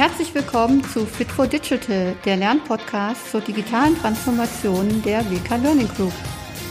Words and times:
Herzlich 0.00 0.34
willkommen 0.34 0.82
zu 0.82 1.04
Fit 1.04 1.30
for 1.30 1.46
Digital, 1.46 2.16
der 2.24 2.38
Lernpodcast 2.38 3.30
zur 3.30 3.42
digitalen 3.42 3.94
Transformation 3.98 5.02
der 5.02 5.20
WK 5.30 5.58
Learning 5.62 5.88
Group. 5.88 6.14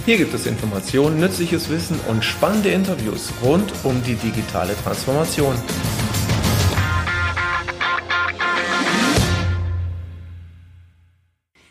Hier 0.04 0.18
gibt 0.18 0.34
es 0.34 0.48
Informationen, 0.48 1.20
nützliches 1.20 1.70
Wissen 1.70 2.00
und 2.08 2.26
spannende 2.26 2.70
Interviews 2.70 3.32
rund 3.44 3.72
um 3.84 4.02
die 4.02 4.16
digitale 4.16 4.76
Transformation. 4.78 5.54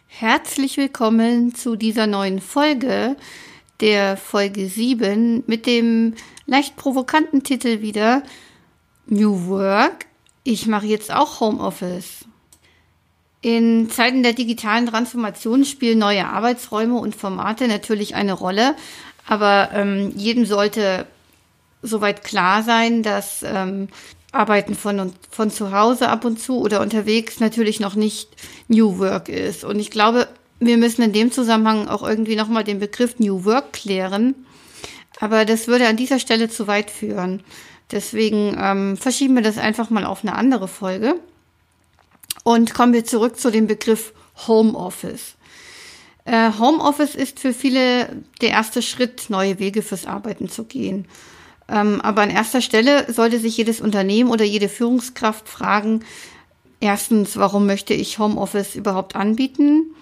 Herzlich 0.07 0.77
willkommen 0.77 1.57
zu 1.57 1.75
dieser 1.75 2.07
neuen 2.07 2.41
Folge, 2.41 3.17
der 3.81 4.17
Folge 4.17 4.69
7, 4.69 5.43
mit 5.49 5.67
dem 5.67 6.15
leicht 6.47 6.77
provokanten 6.77 7.43
Titel 7.43 7.81
wieder 7.81 8.23
New 9.09 9.49
Work. 9.49 10.08
Ich 10.51 10.67
mache 10.67 10.87
jetzt 10.87 11.13
auch 11.13 11.41
Homeoffice. 11.41 12.25
In 13.43 13.91
Zeiten 13.91 14.23
der 14.23 14.33
digitalen 14.33 14.87
Transformation 14.87 15.67
spielen 15.67 15.99
neue 15.99 16.27
Arbeitsräume 16.27 16.99
und 16.99 17.15
Formate 17.15 17.69
natürlich 17.69 18.15
eine 18.15 18.33
Rolle, 18.33 18.75
aber 19.27 19.69
ähm, 19.75 20.11
jedem 20.17 20.47
sollte 20.47 21.05
soweit 21.83 22.25
klar 22.25 22.63
sein, 22.63 23.03
dass 23.03 23.43
ähm, 23.43 23.89
Arbeiten 24.33 24.75
von, 24.75 25.13
von 25.31 25.51
zu 25.51 25.71
Hause 25.71 26.09
ab 26.09 26.25
und 26.25 26.41
zu 26.41 26.61
oder 26.61 26.81
unterwegs 26.81 27.41
natürlich 27.41 27.79
noch 27.79 27.95
nicht 27.95 28.31
New 28.69 28.99
Work 28.99 29.29
ist. 29.29 29.65
Und 29.65 29.79
ich 29.79 29.91
glaube, 29.91 30.29
wir 30.61 30.79
müssen 30.79 31.03
in 31.03 31.13
dem 31.13 31.31
Zusammenhang 31.31 31.89
auch 31.89 32.03
irgendwie 32.03 32.37
nochmal 32.37 32.65
den 32.65 32.79
Begriff 32.79 33.19
New 33.19 33.45
Work 33.45 33.75
klären. 33.75 34.35
Aber 35.21 35.45
das 35.45 35.69
würde 35.69 35.89
an 35.89 35.99
dieser 35.99 36.19
Stelle 36.19 36.49
zu 36.49 36.67
weit 36.67 36.91
führen. 36.91 37.43
Deswegen 37.91 38.57
ähm, 38.61 38.97
verschieben 38.97 39.35
wir 39.35 39.43
das 39.43 39.59
einfach 39.59 39.91
mal 39.91 40.05
auf 40.05 40.23
eine 40.23 40.35
andere 40.35 40.69
Folge. 40.69 41.15
Und 42.45 42.75
kommen 42.75 42.93
wir 42.93 43.05
zurück 43.05 43.39
zu 43.39 43.51
dem 43.51 43.67
Begriff 43.67 44.13
Homeoffice. 44.47 45.35
Äh, 46.25 46.53
Homeoffice 46.59 47.15
ist 47.15 47.41
für 47.41 47.53
viele 47.53 48.23
der 48.41 48.51
erste 48.51 48.83
Schritt, 48.83 49.31
neue 49.31 49.59
Wege 49.59 49.83
fürs 49.83 50.07
Arbeiten 50.07 50.49
zu 50.49 50.65
gehen. 50.65 51.07
Ähm, 51.69 52.01
aber 52.01 52.23
an 52.23 52.31
erster 52.31 52.61
Stelle 52.61 53.11
sollte 53.13 53.39
sich 53.39 53.57
jedes 53.57 53.81
Unternehmen 53.81 54.31
oder 54.31 54.45
jede 54.45 54.69
Führungskraft 54.69 55.49
fragen, 55.49 56.05
erstens, 56.81 57.37
warum 57.37 57.67
möchte 57.67 57.95
ich 57.95 58.19
Homeoffice 58.19 58.75
überhaupt 58.75 59.17
anbieten? 59.17 59.95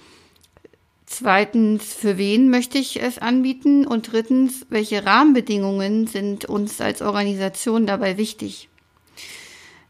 Zweitens, 1.06 1.94
für 1.94 2.18
wen 2.18 2.50
möchte 2.50 2.78
ich 2.78 3.00
es 3.00 3.18
anbieten? 3.18 3.86
Und 3.86 4.12
drittens, 4.12 4.66
welche 4.68 5.06
Rahmenbedingungen 5.06 6.08
sind 6.08 6.46
uns 6.46 6.80
als 6.80 7.00
Organisation 7.00 7.86
dabei 7.86 8.16
wichtig? 8.16 8.68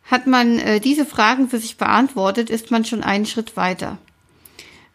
Hat 0.04 0.26
man 0.26 0.58
äh, 0.58 0.78
diese 0.78 1.06
Fragen 1.06 1.48
für 1.48 1.58
sich 1.58 1.78
beantwortet, 1.78 2.50
ist 2.50 2.70
man 2.70 2.84
schon 2.84 3.02
einen 3.02 3.26
Schritt 3.26 3.56
weiter. 3.56 3.98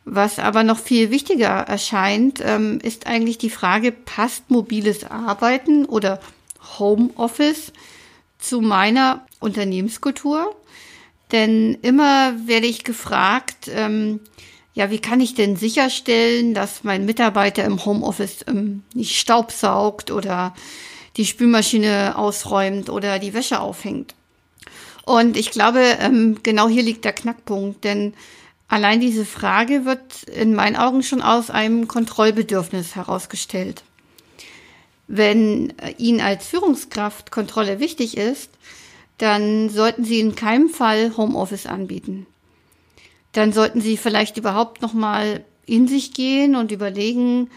Was 0.06 0.40
aber 0.40 0.64
noch 0.64 0.80
viel 0.80 1.12
wichtiger 1.12 1.50
erscheint, 1.50 2.40
ähm, 2.44 2.80
ist 2.82 3.08
eigentlich 3.08 3.38
die 3.40 3.50
Frage, 3.50 3.92
passt 3.92 4.50
mobiles 4.50 5.04
Arbeiten 5.04 5.86
oder 5.86 6.20
Homeoffice 6.80 7.74
zu 8.40 8.62
meiner 8.62 9.26
Unternehmenskultur? 9.40 10.56
Denn 11.32 11.78
immer 11.82 12.34
werde 12.48 12.68
ich 12.68 12.84
gefragt, 12.84 13.70
ähm, 13.74 14.20
ja, 14.74 14.90
wie 14.90 15.00
kann 15.00 15.20
ich 15.20 15.36
denn 15.36 15.58
sicherstellen, 15.58 16.54
dass 16.54 16.84
mein 16.84 17.06
Mitarbeiter 17.06 17.66
im 17.66 17.84
Homeoffice 17.84 18.46
ähm, 18.48 18.84
nicht 18.94 19.18
staubsaugt 19.18 20.12
oder 20.12 20.56
die 21.18 21.26
Spülmaschine 21.26 22.18
ausräumt 22.18 22.90
oder 22.90 23.20
die 23.20 23.34
Wäsche 23.34 23.60
aufhängt? 23.60 24.16
Und 25.04 25.36
ich 25.36 25.52
glaube, 25.52 25.82
ähm, 26.00 26.40
genau 26.44 26.70
hier 26.70 26.84
liegt 26.84 27.04
der 27.04 27.12
Knackpunkt, 27.12 27.84
denn 27.84 28.14
allein 28.70 29.02
diese 29.02 29.26
Frage 29.26 29.84
wird 29.84 30.24
in 30.24 30.56
meinen 30.56 30.78
Augen 30.78 31.04
schon 31.04 31.22
aus 31.22 31.50
einem 31.50 31.88
Kontrollbedürfnis 31.88 32.96
herausgestellt. 32.96 33.84
Wenn 35.08 35.78
äh, 35.80 35.96
Ihnen 35.98 36.22
als 36.22 36.48
Führungskraft 36.48 37.32
Kontrolle 37.32 37.82
wichtig 37.82 38.16
ist, 38.16 38.52
dann 39.18 39.70
sollten 39.70 40.06
Sie 40.06 40.22
in 40.22 40.36
keinem 40.36 40.70
Fall 40.70 41.18
Homeoffice 41.18 41.66
anbieten. 41.66 42.26
Dann 43.34 43.54
sollten 43.54 43.82
Sie 43.82 43.98
vielleicht 43.98 44.38
überhaupt 44.38 44.82
noch 44.82 44.94
mal 44.94 45.44
in 45.66 45.88
sich 45.88 46.14
gehen 46.14 46.56
und 46.56 46.72
überlegen, 46.72 47.50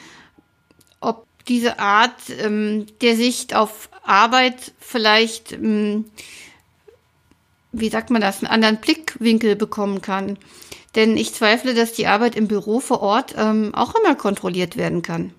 ob 1.01 1.27
diese 1.49 1.79
Art 1.79 2.15
ähm, 2.41 2.87
der 3.01 3.17
Sicht 3.17 3.55
auf 3.55 3.89
Arbeit 4.05 4.73
vielleicht 4.79 5.53
ähm, 5.53 6.05
wie 7.75 7.89
sagt 7.89 8.11
man 8.11 8.21
das, 8.21 8.43
einen 8.43 8.53
anderen 8.53 8.77
Blickwinkel 8.77 9.57
bekommen 9.57 10.01
kann. 10.01 10.39
Denn 10.95 11.17
ich 11.17 11.35
zweifle, 11.35 11.75
dass 11.75 11.93
die 11.93 12.07
Arbeit 12.07 12.37
im 12.37 12.47
Büro 12.47 12.81
vor 12.81 13.01
Ort 13.01 13.35
ähm, 13.37 13.75
auch 13.75 13.95
immer 13.97 14.15
kontrolliert 14.15 14.77
werden 14.77 15.03
kann. 15.03 15.33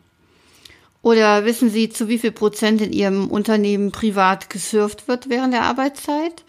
Oder 1.01 1.45
wissen 1.45 1.69
Sie, 1.69 1.89
zu 1.89 2.07
wie 2.09 2.19
viel 2.19 2.31
Prozent 2.31 2.81
in 2.81 2.91
Ihrem 2.91 3.29
Unternehmen 3.29 3.91
privat 3.91 4.49
gesurft 4.49 5.07
wird 5.07 5.29
während 5.29 5.53
der 5.53 5.63
Arbeitszeit? 5.63 6.43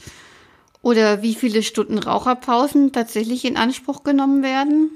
Oder 0.86 1.20
wie 1.20 1.34
viele 1.34 1.64
Stunden 1.64 1.98
Raucherpausen 1.98 2.92
tatsächlich 2.92 3.44
in 3.44 3.56
Anspruch 3.56 4.04
genommen 4.04 4.44
werden? 4.44 4.90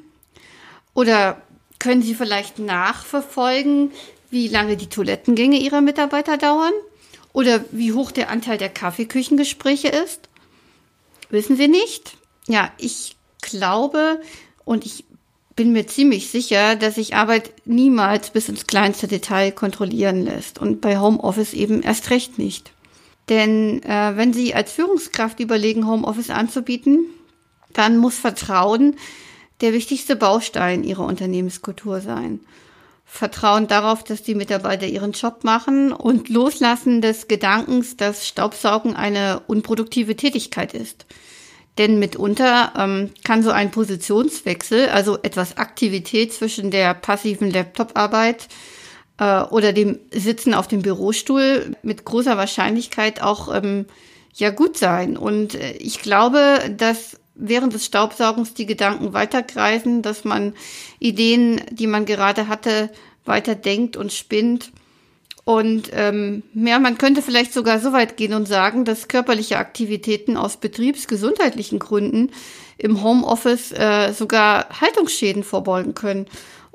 Oder 0.94 1.42
können 1.80 2.00
Sie 2.00 2.14
vielleicht 2.14 2.60
nachverfolgen, 2.60 3.90
wie 4.30 4.46
lange 4.46 4.76
die 4.76 4.86
Toilettengänge 4.86 5.58
Ihrer 5.58 5.80
Mitarbeiter 5.80 6.36
dauern? 6.36 6.72
Oder 7.32 7.64
wie 7.72 7.92
hoch 7.92 8.12
der 8.12 8.30
Anteil 8.30 8.56
der 8.56 8.68
Kaffeeküchengespräche 8.68 9.88
ist? 9.88 10.28
Wissen 11.28 11.56
Sie 11.56 11.66
nicht? 11.66 12.16
Ja, 12.46 12.70
ich 12.78 13.16
glaube 13.42 14.20
und 14.64 14.86
ich 14.86 15.04
bin 15.56 15.72
mir 15.72 15.88
ziemlich 15.88 16.30
sicher, 16.30 16.76
dass 16.76 16.94
sich 16.94 17.16
Arbeit 17.16 17.52
niemals 17.64 18.30
bis 18.30 18.48
ins 18.48 18.68
kleinste 18.68 19.08
Detail 19.08 19.50
kontrollieren 19.50 20.22
lässt 20.22 20.60
und 20.60 20.80
bei 20.80 21.00
Homeoffice 21.00 21.52
eben 21.52 21.82
erst 21.82 22.10
recht 22.10 22.38
nicht. 22.38 22.70
Denn 23.30 23.82
äh, 23.84 24.16
wenn 24.16 24.34
Sie 24.34 24.54
als 24.54 24.72
Führungskraft 24.72 25.40
überlegen, 25.40 25.86
Homeoffice 25.86 26.30
anzubieten, 26.30 27.06
dann 27.72 27.96
muss 27.96 28.18
Vertrauen 28.18 28.96
der 29.60 29.72
wichtigste 29.72 30.16
Baustein 30.16 30.84
Ihrer 30.84 31.04
Unternehmenskultur 31.04 32.00
sein. 32.00 32.40
Vertrauen 33.04 33.66
darauf, 33.66 34.04
dass 34.04 34.22
die 34.22 34.36
Mitarbeiter 34.36 34.86
ihren 34.86 35.12
Job 35.12 35.42
machen 35.42 35.92
und 35.92 36.28
Loslassen 36.28 37.02
des 37.02 37.26
Gedankens, 37.26 37.96
dass 37.96 38.26
Staubsaugen 38.26 38.94
eine 38.94 39.42
unproduktive 39.48 40.14
Tätigkeit 40.14 40.74
ist. 40.74 41.06
Denn 41.76 41.98
mitunter 41.98 42.72
ähm, 42.76 43.10
kann 43.24 43.42
so 43.42 43.50
ein 43.50 43.72
Positionswechsel, 43.72 44.88
also 44.90 45.18
etwas 45.22 45.56
Aktivität 45.56 46.32
zwischen 46.32 46.70
der 46.70 46.94
passiven 46.94 47.50
Laptop-Arbeit 47.50 48.48
äh, 49.20 49.42
oder 49.42 49.72
dem 49.72 50.00
Sitzen 50.10 50.54
auf 50.54 50.66
dem 50.66 50.82
Bürostuhl 50.82 51.76
mit 51.82 52.04
großer 52.04 52.36
Wahrscheinlichkeit 52.36 53.22
auch 53.22 53.54
ähm, 53.54 53.86
ja 54.34 54.50
gut 54.50 54.76
sein. 54.76 55.16
Und 55.16 55.54
äh, 55.54 55.72
ich 55.72 56.00
glaube, 56.00 56.58
dass 56.76 57.20
während 57.34 57.74
des 57.74 57.84
Staubsaugens 57.84 58.54
die 58.54 58.66
Gedanken 58.66 59.12
weiterkreisen, 59.12 60.02
dass 60.02 60.24
man 60.24 60.54
Ideen, 60.98 61.60
die 61.70 61.86
man 61.86 62.06
gerade 62.06 62.48
hatte, 62.48 62.90
weiter 63.24 63.54
denkt 63.54 63.96
und 63.96 64.12
spinnt. 64.12 64.72
Und 65.44 65.90
ähm, 65.92 66.42
ja, 66.54 66.78
man 66.78 66.98
könnte 66.98 67.22
vielleicht 67.22 67.52
sogar 67.52 67.80
so 67.80 67.92
weit 67.92 68.16
gehen 68.16 68.34
und 68.34 68.46
sagen, 68.46 68.84
dass 68.84 69.08
körperliche 69.08 69.58
Aktivitäten 69.58 70.36
aus 70.36 70.58
betriebsgesundheitlichen 70.58 71.78
Gründen 71.78 72.30
im 72.78 73.02
Homeoffice 73.02 73.72
äh, 73.72 74.12
sogar 74.12 74.80
Haltungsschäden 74.80 75.42
vorbeugen 75.42 75.94
können. 75.94 76.26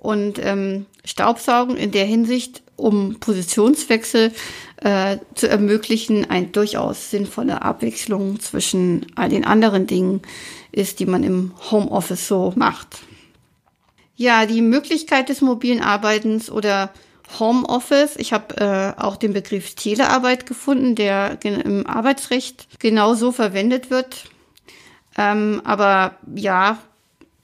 Und 0.05 0.39
ähm, 0.39 0.85
Staubsaugen 1.03 1.75
in 1.75 1.91
der 1.91 2.05
Hinsicht, 2.05 2.61
um 2.75 3.19
Positionswechsel 3.19 4.31
äh, 4.77 5.17
zu 5.33 5.49
ermöglichen, 5.49 6.29
ein 6.29 6.51
durchaus 6.51 7.09
sinnvolle 7.09 7.63
Abwechslung 7.63 8.39
zwischen 8.39 9.07
all 9.15 9.29
den 9.29 9.45
anderen 9.45 9.87
Dingen 9.87 10.21
ist, 10.71 10.99
die 10.99 11.07
man 11.07 11.23
im 11.23 11.53
Homeoffice 11.71 12.27
so 12.27 12.53
macht. 12.55 12.99
Ja, 14.15 14.45
die 14.45 14.61
Möglichkeit 14.61 15.29
des 15.29 15.41
mobilen 15.41 15.81
Arbeitens 15.81 16.51
oder 16.51 16.91
Homeoffice. 17.39 18.15
Ich 18.17 18.31
habe 18.31 18.57
äh, 18.57 19.01
auch 19.01 19.17
den 19.17 19.33
Begriff 19.33 19.73
Telearbeit 19.73 20.45
gefunden, 20.45 20.93
der 20.93 21.39
im 21.43 21.87
Arbeitsrecht 21.87 22.67
genauso 22.79 23.31
verwendet 23.31 23.89
wird. 23.89 24.25
Ähm, 25.17 25.61
aber 25.63 26.17
ja, 26.35 26.77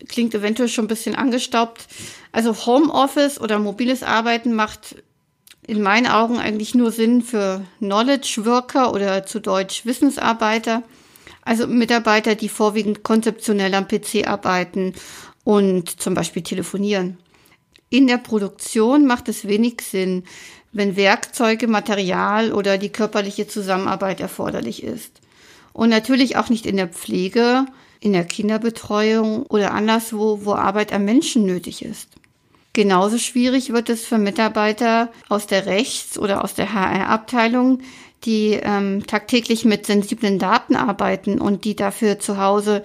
klingt 0.08 0.34
eventuell 0.34 0.70
schon 0.70 0.86
ein 0.86 0.90
bisschen 0.90 1.16
angestaubt. 1.16 1.88
Also 2.32 2.54
Homeoffice 2.66 3.40
oder 3.40 3.60
mobiles 3.60 4.04
Arbeiten 4.04 4.54
macht 4.54 4.96
in 5.68 5.82
meinen 5.82 6.08
Augen 6.08 6.40
eigentlich 6.40 6.76
nur 6.76 6.92
Sinn 6.92 7.22
für 7.22 7.66
Knowledge 7.80 8.46
Worker 8.46 8.94
oder 8.94 9.26
zu 9.26 9.40
Deutsch 9.40 9.86
Wissensarbeiter. 9.86 10.84
Also 11.44 11.68
Mitarbeiter, 11.68 12.36
die 12.36 12.50
vorwiegend 12.50 13.04
konzeptionell 13.04 13.74
am 13.74 13.88
PC 13.88 14.28
arbeiten 14.28 14.94
und 15.44 16.02
zum 16.02 16.14
Beispiel 16.14 16.44
telefonieren. 16.44 17.18
In 17.90 18.08
der 18.08 18.18
Produktion 18.18 19.06
macht 19.06 19.28
es 19.28 19.48
wenig 19.48 19.82
Sinn, 19.82 20.24
wenn 20.72 20.96
Werkzeuge, 20.96 21.68
Material 21.68 22.54
oder 22.54 22.78
die 22.78 22.92
körperliche 22.92 23.48
Zusammenarbeit 23.48 24.22
erforderlich 24.22 24.84
ist. 24.84 25.20
Und 25.74 25.90
natürlich 25.90 26.38
auch 26.38 26.50
nicht 26.50 26.66
in 26.66 26.78
der 26.78 26.88
Pflege, 26.88 27.66
in 28.02 28.14
der 28.14 28.26
Kinderbetreuung 28.26 29.44
oder 29.44 29.74
anderswo, 29.74 30.42
wo 30.44 30.54
Arbeit 30.54 30.92
am 30.92 31.06
Menschen 31.06 31.46
nötig 31.46 31.86
ist. 31.86 32.10
Genauso 32.74 33.18
schwierig 33.18 33.72
wird 33.72 33.90
es 33.90 34.06
für 34.06 34.18
Mitarbeiter 34.18 35.12
aus 35.30 35.46
der 35.46 35.68
Rechts- 35.68 36.18
oder 36.18 36.44
aus 36.44 36.56
der 36.56 36.74
HR-Abteilung, 36.74 37.80
die 38.24 38.60
ähm, 38.62 39.06
tagtäglich 39.06 39.66
mit 39.66 39.86
sensiblen 39.86 40.40
Daten 40.40 40.76
arbeiten 40.76 41.40
und 41.40 41.64
die 41.64 41.76
dafür 41.76 42.20
zu 42.20 42.38
Hause 42.38 42.84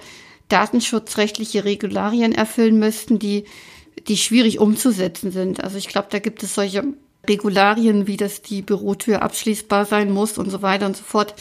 datenschutzrechtliche 0.48 1.64
Regularien 1.64 2.32
erfüllen 2.32 2.78
müssten, 2.78 3.18
die, 3.18 3.44
die 4.08 4.16
schwierig 4.16 4.58
umzusetzen 4.58 5.30
sind. 5.30 5.64
Also 5.64 5.78
ich 5.78 5.88
glaube, 5.88 6.08
da 6.10 6.18
gibt 6.18 6.42
es 6.42 6.54
solche 6.54 6.84
Regularien, 7.28 8.06
wie 8.06 8.16
dass 8.16 8.42
die 8.42 8.62
Bürotür 8.62 9.22
abschließbar 9.22 9.86
sein 9.86 10.12
muss 10.12 10.36
und 10.36 10.50
so 10.50 10.62
weiter 10.62 10.86
und 10.86 10.96
so 10.96 11.04
fort. 11.04 11.34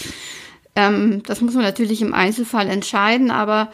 Ähm, 0.75 1.23
das 1.23 1.41
muss 1.41 1.53
man 1.53 1.63
natürlich 1.63 2.01
im 2.01 2.13
Einzelfall 2.13 2.69
entscheiden, 2.69 3.31
aber 3.31 3.71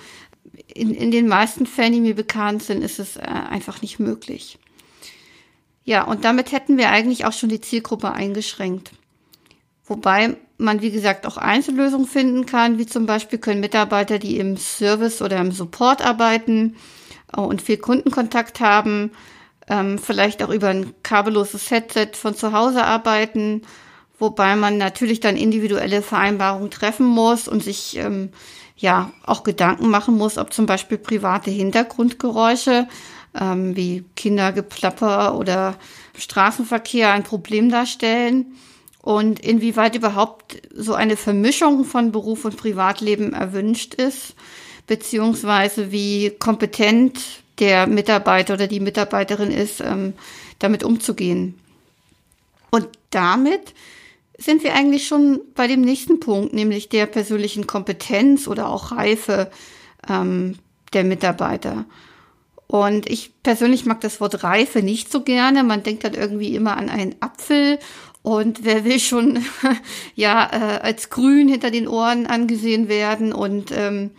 in, 0.73 0.93
in 0.93 1.11
den 1.11 1.27
meisten 1.27 1.65
Fällen, 1.65 1.93
die 1.93 2.01
mir 2.01 2.15
bekannt 2.15 2.63
sind, 2.63 2.83
ist 2.83 2.99
es 2.99 3.17
äh, 3.17 3.21
einfach 3.21 3.81
nicht 3.81 3.99
möglich. 3.99 4.59
Ja, 5.83 6.03
und 6.03 6.23
damit 6.25 6.51
hätten 6.51 6.77
wir 6.77 6.89
eigentlich 6.89 7.25
auch 7.25 7.33
schon 7.33 7.49
die 7.49 7.61
Zielgruppe 7.61 8.11
eingeschränkt. 8.11 8.91
Wobei 9.85 10.37
man, 10.57 10.81
wie 10.81 10.91
gesagt, 10.91 11.25
auch 11.25 11.37
Einzellösungen 11.37 12.07
finden 12.07 12.45
kann, 12.45 12.77
wie 12.77 12.85
zum 12.85 13.07
Beispiel 13.07 13.39
können 13.39 13.59
Mitarbeiter, 13.59 14.19
die 14.19 14.37
im 14.37 14.57
Service 14.57 15.21
oder 15.21 15.37
im 15.37 15.51
Support 15.51 16.05
arbeiten 16.05 16.75
äh, 17.35 17.41
und 17.41 17.61
viel 17.61 17.77
Kundenkontakt 17.77 18.59
haben, 18.59 19.11
ähm, 19.67 19.97
vielleicht 19.97 20.43
auch 20.43 20.49
über 20.49 20.69
ein 20.69 20.93
kabelloses 21.03 21.71
Headset 21.71 22.11
von 22.13 22.35
zu 22.35 22.51
Hause 22.51 22.83
arbeiten, 22.83 23.63
wobei 24.21 24.55
man 24.55 24.77
natürlich 24.77 25.19
dann 25.19 25.35
individuelle 25.35 26.01
Vereinbarungen 26.01 26.69
treffen 26.69 27.07
muss 27.07 27.47
und 27.47 27.63
sich 27.63 27.97
ähm, 27.97 28.29
ja 28.77 29.11
auch 29.25 29.43
Gedanken 29.43 29.89
machen 29.89 30.15
muss, 30.15 30.37
ob 30.37 30.53
zum 30.53 30.67
Beispiel 30.67 30.99
private 30.99 31.49
Hintergrundgeräusche 31.49 32.87
ähm, 33.39 33.75
wie 33.75 34.05
Kindergeplapper 34.15 35.37
oder 35.37 35.75
Straßenverkehr 36.17 37.11
ein 37.11 37.23
Problem 37.23 37.71
darstellen 37.71 38.53
und 39.01 39.39
inwieweit 39.39 39.95
überhaupt 39.95 40.61
so 40.71 40.93
eine 40.93 41.17
Vermischung 41.17 41.83
von 41.83 42.11
Beruf 42.11 42.45
und 42.45 42.57
Privatleben 42.57 43.33
erwünscht 43.33 43.95
ist, 43.95 44.35
beziehungsweise 44.85 45.91
wie 45.91 46.29
kompetent 46.37 47.19
der 47.57 47.87
Mitarbeiter 47.87 48.53
oder 48.53 48.67
die 48.67 48.79
Mitarbeiterin 48.79 49.49
ist, 49.49 49.81
ähm, 49.81 50.13
damit 50.59 50.83
umzugehen. 50.83 51.59
Und 52.69 52.87
damit 53.09 53.73
sind 54.41 54.63
wir 54.63 54.73
eigentlich 54.73 55.07
schon 55.07 55.41
bei 55.55 55.67
dem 55.67 55.81
nächsten 55.81 56.19
Punkt, 56.19 56.53
nämlich 56.53 56.89
der 56.89 57.05
persönlichen 57.05 57.67
Kompetenz 57.67 58.47
oder 58.47 58.69
auch 58.69 58.91
Reife 58.91 59.51
ähm, 60.09 60.55
der 60.93 61.03
Mitarbeiter. 61.03 61.85
Und 62.67 63.09
ich 63.09 63.33
persönlich 63.43 63.85
mag 63.85 64.01
das 64.01 64.21
Wort 64.21 64.43
Reife 64.43 64.81
nicht 64.81 65.11
so 65.11 65.21
gerne. 65.21 65.63
Man 65.63 65.83
denkt 65.83 66.03
dann 66.05 66.13
irgendwie 66.13 66.55
immer 66.55 66.77
an 66.77 66.89
einen 66.89 67.15
Apfel 67.19 67.79
und 68.23 68.63
wer 68.63 68.85
will 68.85 68.99
schon 68.99 69.43
ja 70.15 70.49
äh, 70.51 70.79
als 70.79 71.09
grün 71.09 71.49
hinter 71.49 71.71
den 71.71 71.87
Ohren 71.87 72.27
angesehen 72.27 72.87
werden. 72.87 73.33
Und 73.33 73.71
ähm, 73.71 74.11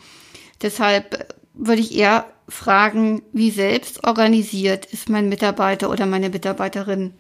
deshalb 0.61 1.35
würde 1.55 1.81
ich 1.81 1.97
eher 1.97 2.27
fragen, 2.49 3.23
wie 3.33 3.51
selbst 3.51 4.05
organisiert 4.07 4.87
ist 4.87 5.09
mein 5.09 5.29
Mitarbeiter 5.29 5.89
oder 5.91 6.07
meine 6.07 6.29
Mitarbeiterin. 6.29 7.15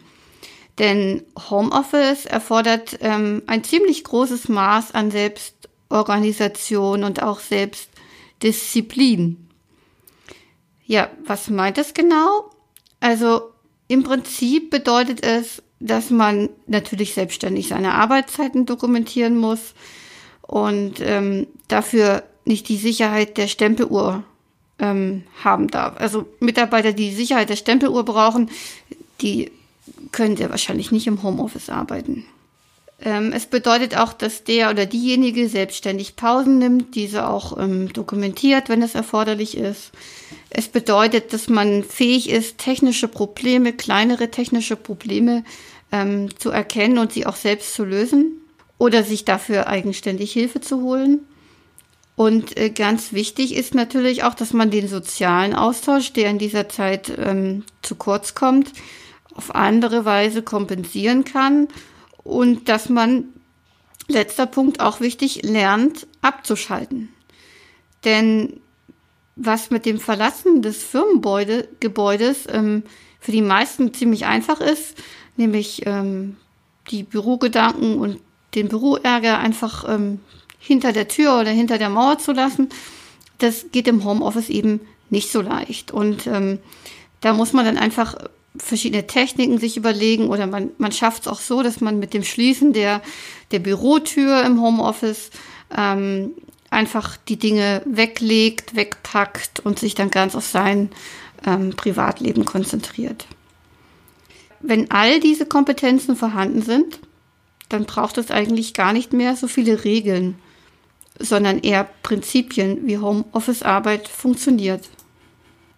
Denn 0.78 1.22
Homeoffice 1.50 2.26
erfordert 2.26 2.98
ähm, 3.00 3.42
ein 3.46 3.62
ziemlich 3.62 4.04
großes 4.04 4.48
Maß 4.48 4.94
an 4.94 5.10
Selbstorganisation 5.10 7.04
und 7.04 7.22
auch 7.22 7.40
Selbstdisziplin. 7.40 9.48
Ja, 10.86 11.10
was 11.24 11.50
meint 11.50 11.78
das 11.78 11.94
genau? 11.94 12.50
Also 13.00 13.52
im 13.88 14.02
Prinzip 14.02 14.70
bedeutet 14.70 15.24
es, 15.24 15.62
dass 15.80 16.10
man 16.10 16.48
natürlich 16.66 17.14
selbstständig 17.14 17.68
seine 17.68 17.94
Arbeitszeiten 17.94 18.66
dokumentieren 18.66 19.36
muss 19.36 19.74
und 20.42 21.00
ähm, 21.00 21.46
dafür 21.68 22.22
nicht 22.44 22.68
die 22.68 22.76
Sicherheit 22.76 23.36
der 23.36 23.48
Stempeluhr 23.48 24.24
ähm, 24.78 25.24
haben 25.42 25.68
darf. 25.68 25.94
Also 25.98 26.26
Mitarbeiter, 26.40 26.92
die 26.92 27.12
Sicherheit 27.12 27.50
der 27.50 27.56
Stempeluhr 27.56 28.04
brauchen, 28.04 28.50
die 29.20 29.50
können 30.12 30.36
sehr 30.36 30.50
wahrscheinlich 30.50 30.92
nicht 30.92 31.06
im 31.06 31.22
Homeoffice 31.22 31.68
arbeiten. 31.68 32.24
Ähm, 33.04 33.32
es 33.32 33.46
bedeutet 33.46 33.96
auch, 33.96 34.12
dass 34.12 34.44
der 34.44 34.70
oder 34.70 34.86
diejenige 34.86 35.48
selbstständig 35.48 36.14
Pausen 36.16 36.58
nimmt, 36.58 36.94
diese 36.94 37.28
auch 37.28 37.58
ähm, 37.58 37.92
dokumentiert, 37.92 38.68
wenn 38.68 38.82
es 38.82 38.94
erforderlich 38.94 39.56
ist. 39.56 39.90
Es 40.50 40.68
bedeutet, 40.68 41.32
dass 41.32 41.48
man 41.48 41.82
fähig 41.82 42.30
ist, 42.30 42.58
technische 42.58 43.08
Probleme, 43.08 43.72
kleinere 43.72 44.30
technische 44.30 44.76
Probleme 44.76 45.42
ähm, 45.90 46.28
zu 46.38 46.50
erkennen 46.50 46.98
und 46.98 47.12
sie 47.12 47.26
auch 47.26 47.36
selbst 47.36 47.74
zu 47.74 47.84
lösen 47.84 48.40
oder 48.78 49.02
sich 49.02 49.24
dafür 49.24 49.66
eigenständig 49.66 50.32
Hilfe 50.32 50.60
zu 50.60 50.82
holen. 50.82 51.20
Und 52.14 52.56
äh, 52.56 52.70
ganz 52.70 53.12
wichtig 53.12 53.54
ist 53.54 53.74
natürlich 53.74 54.22
auch, 54.22 54.34
dass 54.34 54.52
man 54.52 54.70
den 54.70 54.86
sozialen 54.86 55.54
Austausch, 55.54 56.12
der 56.12 56.30
in 56.30 56.38
dieser 56.38 56.68
Zeit 56.68 57.12
ähm, 57.18 57.64
zu 57.80 57.96
kurz 57.96 58.34
kommt, 58.34 58.72
auf 59.34 59.54
andere 59.54 60.04
Weise 60.04 60.42
kompensieren 60.42 61.24
kann 61.24 61.68
und 62.22 62.68
dass 62.68 62.88
man, 62.88 63.24
letzter 64.08 64.46
Punkt 64.46 64.80
auch 64.80 65.00
wichtig, 65.00 65.42
lernt 65.42 66.06
abzuschalten. 66.20 67.08
Denn 68.04 68.60
was 69.36 69.70
mit 69.70 69.86
dem 69.86 69.98
Verlassen 69.98 70.62
des 70.62 70.82
Firmengebäudes 70.82 72.46
ähm, 72.50 72.82
für 73.20 73.32
die 73.32 73.42
meisten 73.42 73.94
ziemlich 73.94 74.26
einfach 74.26 74.60
ist, 74.60 74.96
nämlich 75.36 75.86
ähm, 75.86 76.36
die 76.90 77.02
Bürogedanken 77.02 77.98
und 77.98 78.18
den 78.54 78.68
Büroärger 78.68 79.38
einfach 79.38 79.88
ähm, 79.88 80.20
hinter 80.58 80.92
der 80.92 81.08
Tür 81.08 81.40
oder 81.40 81.50
hinter 81.50 81.78
der 81.78 81.88
Mauer 81.88 82.18
zu 82.18 82.32
lassen, 82.32 82.68
das 83.38 83.66
geht 83.72 83.88
im 83.88 84.04
Homeoffice 84.04 84.50
eben 84.50 84.80
nicht 85.10 85.30
so 85.32 85.40
leicht. 85.40 85.90
Und 85.90 86.26
ähm, 86.26 86.58
da 87.20 87.32
muss 87.32 87.52
man 87.52 87.64
dann 87.64 87.78
einfach 87.78 88.16
verschiedene 88.56 89.06
Techniken 89.06 89.58
sich 89.58 89.76
überlegen 89.76 90.28
oder 90.28 90.46
man, 90.46 90.70
man 90.78 90.92
schafft 90.92 91.22
es 91.22 91.28
auch 91.28 91.40
so, 91.40 91.62
dass 91.62 91.80
man 91.80 91.98
mit 91.98 92.14
dem 92.14 92.24
Schließen 92.24 92.72
der, 92.72 93.00
der 93.50 93.60
Bürotür 93.60 94.44
im 94.44 94.60
Homeoffice 94.60 95.30
ähm, 95.76 96.32
einfach 96.70 97.16
die 97.16 97.38
Dinge 97.38 97.82
weglegt, 97.84 98.76
wegpackt 98.76 99.60
und 99.60 99.78
sich 99.78 99.94
dann 99.94 100.10
ganz 100.10 100.34
auf 100.34 100.46
sein 100.46 100.90
ähm, 101.46 101.70
Privatleben 101.70 102.44
konzentriert. 102.44 103.26
Wenn 104.60 104.90
all 104.90 105.18
diese 105.18 105.46
Kompetenzen 105.46 106.14
vorhanden 106.16 106.62
sind, 106.62 107.00
dann 107.68 107.84
braucht 107.84 108.18
es 108.18 108.30
eigentlich 108.30 108.74
gar 108.74 108.92
nicht 108.92 109.12
mehr 109.12 109.34
so 109.34 109.48
viele 109.48 109.84
Regeln 109.84 110.36
sondern 111.18 111.60
eher 111.60 111.88
Prinzipien, 112.02 112.86
wie 112.86 112.98
Homeoffice-Arbeit 112.98 114.08
funktioniert. 114.08 114.88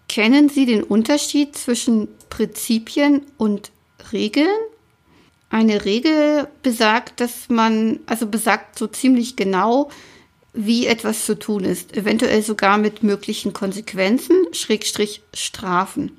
Kennen 0.08 0.49
Sie 0.49 0.66
den 0.66 0.82
Unterschied 0.82 1.56
zwischen 1.56 2.08
Prinzipien 2.30 3.23
und 3.37 3.70
Regeln? 4.12 4.49
Eine 5.50 5.84
Regel 5.84 6.49
besagt, 6.62 7.20
dass 7.20 7.49
man, 7.49 8.00
also 8.06 8.26
besagt 8.26 8.78
so 8.78 8.87
ziemlich 8.87 9.37
genau, 9.37 9.90
wie 10.52 10.87
etwas 10.87 11.26
zu 11.26 11.38
tun 11.38 11.64
ist, 11.64 11.96
eventuell 11.96 12.42
sogar 12.42 12.78
mit 12.78 13.02
möglichen 13.02 13.52
Konsequenzen, 13.52 14.37
Schrägstrich 14.52 15.23
Strafen. 15.32 16.12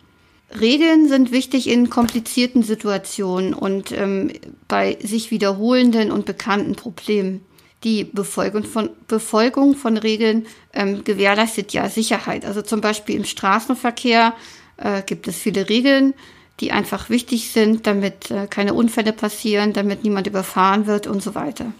Regeln 0.59 1.07
sind 1.07 1.31
wichtig 1.31 1.67
in 1.67 1.89
komplizierten 1.89 2.63
Situationen 2.63 3.53
und 3.53 3.91
ähm, 3.91 4.31
bei 4.67 4.97
sich 5.01 5.31
wiederholenden 5.31 6.11
und 6.11 6.25
bekannten 6.25 6.75
Problemen 6.75 7.41
die 7.85 8.03
Befolgung 8.03 8.63
von, 8.63 8.89
Befolgung 9.07 9.75
von 9.75 9.95
Regeln 9.95 10.47
ähm, 10.73 11.03
gewährleistet 11.03 11.71
ja 11.71 11.87
Sicherheit. 11.87 12.43
Also 12.43 12.61
zum 12.63 12.81
Beispiel 12.81 13.15
im 13.15 13.25
Straßenverkehr 13.25 14.33
äh, 14.77 15.03
gibt 15.03 15.27
es 15.27 15.37
viele 15.37 15.69
Regeln, 15.69 16.15
die 16.59 16.71
einfach 16.71 17.09
wichtig 17.09 17.51
sind, 17.51 17.85
damit 17.85 18.31
äh, 18.31 18.47
keine 18.47 18.73
Unfälle 18.73 19.13
passieren, 19.13 19.71
damit 19.71 20.03
niemand 20.03 20.25
überfahren 20.25 20.87
wird 20.87 21.05
und 21.05 21.21
so 21.21 21.35
weiter. 21.35 21.71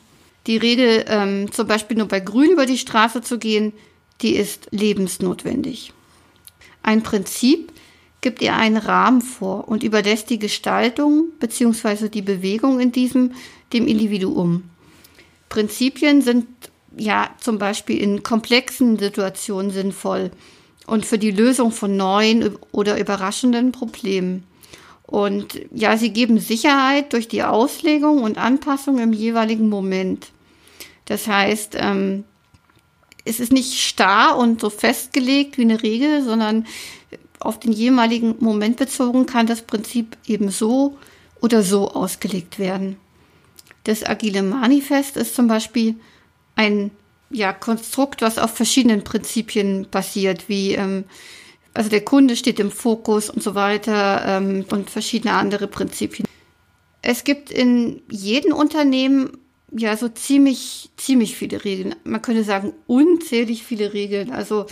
Die 0.47 0.57
Regel, 0.57 1.05
ähm, 1.07 1.51
zum 1.51 1.67
Beispiel 1.67 1.97
nur 1.97 2.07
bei 2.07 2.19
Grün 2.19 2.51
über 2.51 2.67
die 2.67 2.77
Straße 2.77 3.21
zu 3.21 3.39
gehen, 3.39 3.73
die 4.21 4.35
ist 4.35 4.67
lebensnotwendig. 4.69 5.91
Ein 6.83 7.01
Prinzip 7.01 7.71
gibt 8.21 8.43
ihr 8.43 8.55
einen 8.55 8.77
Rahmen 8.77 9.21
vor 9.21 9.67
und 9.67 9.83
überlässt 9.83 10.29
die 10.29 10.39
Gestaltung 10.39 11.29
bzw. 11.39 12.09
die 12.09 12.21
Bewegung 12.21 12.79
in 12.79 12.91
diesem 12.91 13.31
dem 13.73 13.87
Individuum. 13.87 14.69
Prinzipien 15.49 16.21
sind 16.21 16.47
ja 16.97 17.29
zum 17.39 17.57
Beispiel 17.57 18.01
in 18.01 18.23
komplexen 18.23 18.97
Situationen 18.97 19.71
sinnvoll 19.71 20.31
und 20.87 21.05
für 21.05 21.17
die 21.17 21.31
Lösung 21.31 21.71
von 21.71 21.97
neuen 21.97 22.57
oder 22.71 22.99
überraschenden 22.99 23.71
Problemen. 23.71 24.43
Und 25.03 25.61
ja, 25.71 25.97
sie 25.97 26.11
geben 26.11 26.39
Sicherheit 26.39 27.13
durch 27.13 27.27
die 27.27 27.43
Auslegung 27.43 28.23
und 28.23 28.37
Anpassung 28.37 28.99
im 28.99 29.13
jeweiligen 29.13 29.69
Moment. 29.69 30.31
Das 31.05 31.27
heißt, 31.27 31.75
ähm, 31.77 32.23
es 33.23 33.39
ist 33.39 33.51
nicht 33.51 33.79
starr 33.79 34.37
und 34.37 34.61
so 34.61 34.69
festgelegt 34.69 35.57
wie 35.57 35.63
eine 35.63 35.83
Regel, 35.83 36.23
sondern 36.23 36.65
auf 37.39 37.59
den 37.59 37.71
jeweiligen 37.71 38.35
Moment 38.39 38.77
bezogen 38.77 39.25
kann 39.25 39.45
das 39.45 39.61
Prinzip 39.61 40.17
eben 40.25 40.49
so 40.49 40.97
oder 41.41 41.61
so 41.61 41.91
ausgelegt 41.91 42.57
werden. 42.57 42.97
Das 43.85 44.05
agile 44.05 44.43
Manifest 44.43 45.15
ist 45.15 45.35
zum 45.35 45.47
Beispiel 45.47 45.95
ein 46.55 46.91
ja, 47.29 47.53
Konstrukt, 47.53 48.21
was 48.21 48.37
auf 48.37 48.55
verschiedenen 48.55 49.03
Prinzipien 49.03 49.87
basiert, 49.89 50.49
wie 50.49 50.73
ähm, 50.73 51.05
also 51.73 51.89
der 51.89 52.03
Kunde 52.03 52.35
steht 52.35 52.59
im 52.59 52.71
Fokus 52.71 53.29
und 53.29 53.43
so 53.43 53.55
weiter 53.55 54.23
ähm, 54.25 54.65
und 54.71 54.89
verschiedene 54.89 55.33
andere 55.33 55.67
Prinzipien. 55.67 56.27
Es 57.01 57.23
gibt 57.23 57.51
in 57.51 58.01
jedem 58.09 58.53
Unternehmen 58.53 59.37
ja 59.71 59.95
so 59.97 60.07
ziemlich, 60.07 60.89
ziemlich 60.97 61.35
viele 61.35 61.63
Regeln. 61.63 61.95
Man 62.03 62.21
könnte 62.21 62.43
sagen, 62.43 62.73
unzählig 62.87 63.63
viele 63.63 63.93
Regeln. 63.93 64.31
Also 64.31 64.67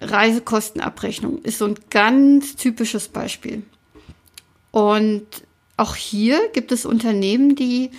Reisekostenabrechnung 0.00 1.42
ist 1.42 1.58
so 1.58 1.64
ein 1.64 1.78
ganz 1.90 2.54
typisches 2.54 3.08
Beispiel. 3.08 3.62
Und 4.70 5.26
auch 5.78 5.94
hier 5.94 6.48
gibt 6.52 6.72
es 6.72 6.84
Unternehmen, 6.84 7.54
die 7.54 7.90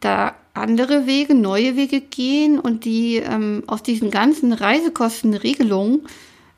da 0.00 0.34
andere 0.54 1.06
Wege, 1.06 1.34
neue 1.34 1.76
Wege 1.76 2.00
gehen 2.00 2.58
und 2.58 2.84
die 2.84 3.16
ähm, 3.16 3.64
aus 3.66 3.82
diesen 3.82 4.10
ganzen 4.10 4.52
Reisekostenregelungen 4.52 6.06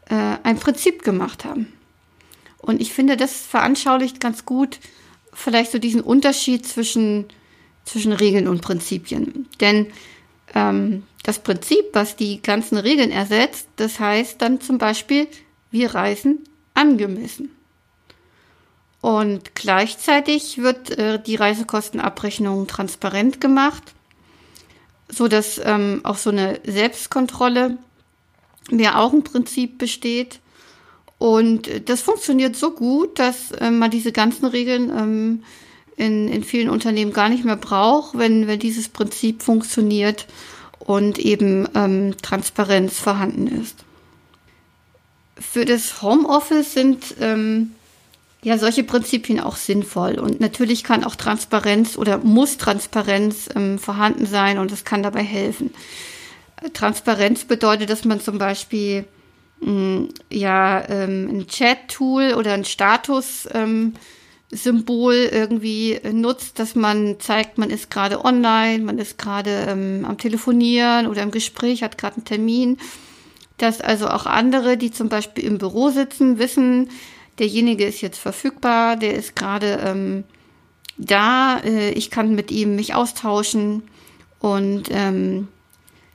äh, 0.09 0.37
ein 0.43 0.59
Prinzip 0.59 1.02
gemacht 1.02 1.45
haben. 1.45 1.73
Und 2.59 2.81
ich 2.81 2.93
finde, 2.93 3.17
das 3.17 3.47
veranschaulicht 3.47 4.21
ganz 4.21 4.45
gut 4.45 4.79
vielleicht 5.33 5.73
so 5.73 5.79
diesen 5.79 6.02
Unterschied 6.02 6.67
zwischen, 6.67 7.26
zwischen 7.85 8.12
Regeln 8.12 8.49
und 8.49 8.61
Prinzipien. 8.61 9.49
Denn 9.61 9.87
ähm, 10.55 11.05
das 11.23 11.38
Prinzip, 11.38 11.85
was 11.93 12.17
die 12.17 12.43
ganzen 12.43 12.76
Regeln 12.76 13.11
ersetzt, 13.11 13.69
das 13.76 13.99
heißt 13.99 14.43
dann 14.43 14.61
zum 14.61 14.79
Beispiel, 14.79 15.26
wir 15.71 15.95
reisen 15.95 16.40
angemessen. 16.75 17.50
Und 19.00 19.54
gleichzeitig 19.54 20.59
wird 20.59 20.90
äh, 20.90 21.21
die 21.23 21.37
Reisekostenabrechnung 21.37 22.66
transparent 22.66 23.40
gemacht, 23.40 23.95
so 25.09 25.26
dass 25.26 25.61
ähm, 25.64 26.00
auch 26.04 26.19
so 26.19 26.30
eine 26.30 26.61
Selbstkontrolle 26.64 27.78
mehr 28.71 29.00
Augenprinzip 29.00 29.78
besteht. 29.78 30.40
Und 31.19 31.88
das 31.88 32.02
funktioniert 32.02 32.57
so 32.57 32.73
gut, 32.73 33.19
dass 33.19 33.52
äh, 33.52 33.71
man 33.71 33.90
diese 33.90 34.12
ganzen 34.12 34.47
Regeln 34.47 34.90
ähm, 34.90 35.42
in, 35.97 36.28
in 36.28 36.45
vielen 36.45 36.71
Unternehmen 36.71 37.12
gar 37.12 37.28
nicht 37.28 37.45
mehr 37.45 37.57
braucht, 37.57 38.16
wenn, 38.16 38.47
wenn 38.47 38.59
dieses 38.59 38.88
Prinzip 38.88 39.42
funktioniert 39.42 40.26
und 40.78 41.19
eben 41.19 41.69
ähm, 41.75 42.16
Transparenz 42.23 42.99
vorhanden 42.99 43.47
ist. 43.47 43.85
Für 45.38 45.64
das 45.64 46.02
Homeoffice 46.02 46.73
sind 46.73 47.16
ähm, 47.21 47.73
ja 48.42 48.59
solche 48.59 48.85
Prinzipien 48.85 49.40
auch 49.40 49.56
sinnvoll. 49.56 50.18
Und 50.18 50.40
natürlich 50.40 50.85
kann 50.85 51.04
auch 51.04 51.16
Transparenz 51.16 51.97
oder 51.97 52.18
muss 52.18 52.56
Transparenz 52.56 53.49
ähm, 53.54 53.78
vorhanden 53.78 54.26
sein 54.26 54.59
und 54.59 54.73
es 54.73 54.85
kann 54.85 55.02
dabei 55.02 55.23
helfen. 55.23 55.73
Transparenz 56.73 57.44
bedeutet, 57.44 57.90
dass 57.90 58.04
man 58.04 58.20
zum 58.20 58.38
Beispiel 58.38 59.04
mh, 59.61 59.70
mm, 59.70 60.09
ja 60.30 60.88
ähm, 60.88 61.28
ein 61.30 61.47
Chat-Tool 61.47 62.35
oder 62.35 62.54
ein 62.54 62.64
Status 62.64 63.49
ähm, 63.52 63.94
irgendwie 64.52 66.00
nutzt, 66.12 66.59
dass 66.59 66.75
man 66.75 67.20
zeigt, 67.20 67.56
man 67.56 67.70
ist 67.70 67.90
gerade 67.90 68.25
online, 68.25 68.82
man 68.82 68.99
ist 68.99 69.16
gerade 69.16 69.66
ähm, 69.68 70.04
am 70.06 70.18
Telefonieren 70.18 71.06
oder 71.06 71.23
im 71.23 71.30
Gespräch, 71.30 71.82
hat 71.82 71.99
gerade 71.99 72.16
einen 72.16 72.25
Termin. 72.25 72.78
Dass 73.59 73.80
also 73.80 74.09
auch 74.09 74.26
andere, 74.26 74.76
die 74.76 74.90
zum 74.90 75.09
Beispiel 75.09 75.44
im 75.44 75.59
Büro 75.59 75.90
sitzen, 75.90 76.38
wissen, 76.38 76.88
derjenige 77.40 77.85
ist 77.85 78.02
jetzt 78.02 78.18
verfügbar, 78.18 78.97
der 78.97 79.14
ist 79.14 79.35
gerade 79.35 79.80
ähm, 79.85 80.25
da, 80.99 81.59
äh, 81.64 81.90
ich 81.92 82.11
kann 82.11 82.35
mit 82.35 82.50
ihm 82.50 82.76
mich 82.76 82.94
austauschen 82.94 83.82
und 84.38 84.85
ähm, 84.90 85.49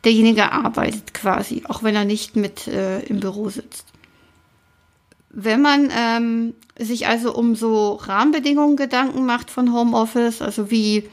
derjenige 0.05 0.51
arbeitet 0.51 1.13
quasi, 1.13 1.63
auch 1.67 1.83
wenn 1.83 1.95
er 1.95 2.05
nicht 2.05 2.35
mit 2.35 2.67
äh, 2.67 2.99
im 3.01 3.19
Büro 3.19 3.49
sitzt. 3.49 3.87
Wenn 5.31 5.61
man 5.61 5.91
ähm, 5.91 6.53
sich 6.79 7.07
also 7.07 7.35
um 7.35 7.55
so 7.55 7.93
Rahmenbedingungen 7.93 8.77
Gedanken 8.77 9.25
macht 9.25 9.49
von 9.49 9.73
Homeoffice, 9.73 10.41
also 10.41 10.71
wie, 10.71 11.09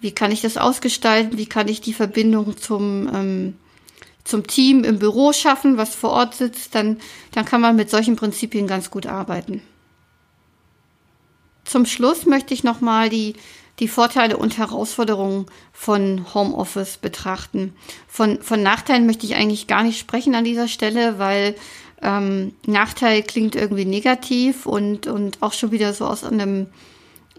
wie 0.00 0.12
kann 0.12 0.32
ich 0.32 0.42
das 0.42 0.58
ausgestalten, 0.58 1.38
wie 1.38 1.46
kann 1.46 1.68
ich 1.68 1.80
die 1.80 1.94
Verbindung 1.94 2.58
zum, 2.58 3.08
ähm, 3.14 3.54
zum 4.24 4.46
Team 4.46 4.84
im 4.84 4.98
Büro 4.98 5.32
schaffen, 5.32 5.76
was 5.76 5.94
vor 5.94 6.10
Ort 6.10 6.34
sitzt, 6.34 6.74
dann, 6.74 6.98
dann 7.32 7.44
kann 7.44 7.60
man 7.60 7.76
mit 7.76 7.90
solchen 7.90 8.16
Prinzipien 8.16 8.66
ganz 8.66 8.90
gut 8.90 9.06
arbeiten. 9.06 9.62
Zum 11.64 11.86
Schluss 11.86 12.26
möchte 12.26 12.54
ich 12.54 12.64
nochmal 12.64 13.08
die, 13.08 13.34
die 13.78 13.88
Vorteile 13.88 14.36
und 14.36 14.58
Herausforderungen 14.58 15.46
von 15.72 16.26
Homeoffice 16.34 16.96
betrachten. 16.96 17.74
Von, 18.06 18.40
von 18.42 18.62
Nachteilen 18.62 19.06
möchte 19.06 19.26
ich 19.26 19.34
eigentlich 19.34 19.66
gar 19.66 19.82
nicht 19.82 19.98
sprechen 19.98 20.34
an 20.34 20.44
dieser 20.44 20.68
Stelle, 20.68 21.18
weil 21.18 21.54
ähm, 22.02 22.54
Nachteil 22.66 23.22
klingt 23.22 23.56
irgendwie 23.56 23.86
negativ 23.86 24.66
und, 24.66 25.06
und 25.06 25.42
auch 25.42 25.52
schon 25.52 25.70
wieder 25.70 25.92
so 25.94 26.06
aus 26.06 26.24
einem 26.24 26.66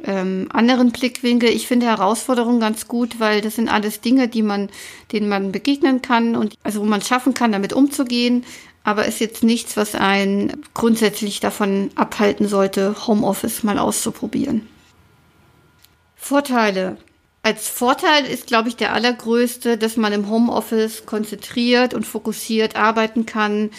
ähm, 0.03 0.47
anderen 0.51 0.91
Blickwinkel. 0.91 1.49
Ich 1.49 1.67
finde 1.67 1.87
Herausforderungen 1.87 2.59
ganz 2.59 2.87
gut, 2.87 3.19
weil 3.19 3.41
das 3.41 3.55
sind 3.55 3.69
alles 3.69 4.01
Dinge, 4.01 4.27
die 4.27 4.43
man, 4.43 4.69
denen 5.11 5.29
man 5.29 5.51
begegnen 5.51 6.01
kann 6.01 6.35
und 6.35 6.55
also 6.63 6.81
wo 6.81 6.85
man 6.85 7.01
schaffen 7.01 7.33
kann, 7.33 7.51
damit 7.51 7.73
umzugehen. 7.73 8.45
Aber 8.83 9.05
ist 9.05 9.19
jetzt 9.19 9.43
nichts, 9.43 9.77
was 9.77 9.95
einen 9.95 10.63
grundsätzlich 10.73 11.39
davon 11.39 11.89
abhalten 11.95 12.47
sollte, 12.47 13.07
Homeoffice 13.07 13.63
mal 13.63 13.79
auszuprobieren. 13.79 14.67
Vorteile. 16.15 16.97
Als 17.41 17.67
Vorteil 17.67 18.25
ist, 18.25 18.47
glaube 18.47 18.69
ich, 18.69 18.75
der 18.75 18.93
allergrößte, 18.93 19.77
dass 19.77 19.97
man 19.97 20.13
im 20.13 20.29
Homeoffice 20.29 21.05
konzentriert 21.05 21.93
und 21.93 22.05
fokussiert 22.05 22.75
arbeiten 22.75 23.25
kann, 23.25 23.69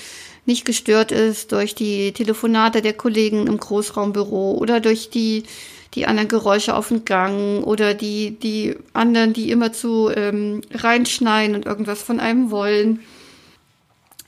nicht 0.46 0.64
gestört 0.64 1.12
ist 1.12 1.52
durch 1.52 1.74
die 1.74 2.12
Telefonate 2.12 2.82
der 2.82 2.94
Kollegen 2.94 3.46
im 3.46 3.58
Großraumbüro 3.58 4.52
oder 4.52 4.80
durch 4.80 5.10
die, 5.10 5.44
die 5.94 6.06
anderen 6.06 6.28
Geräusche 6.28 6.74
auf 6.74 6.88
dem 6.88 7.04
Gang 7.04 7.64
oder 7.64 7.94
die, 7.94 8.38
die 8.38 8.76
anderen, 8.92 9.32
die 9.32 9.50
immer 9.50 9.72
zu 9.72 10.10
ähm, 10.14 10.62
reinschneiden 10.72 11.56
und 11.56 11.66
irgendwas 11.66 12.02
von 12.02 12.20
einem 12.20 12.50
wollen. 12.50 13.00